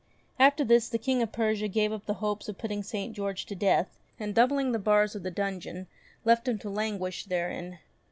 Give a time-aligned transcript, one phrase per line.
[0.39, 3.13] After this the King of Persia gave up the hopes of putting St.
[3.15, 5.85] George to death, and, doubling the bars of the dungeon
[6.25, 7.77] left him to languish therein.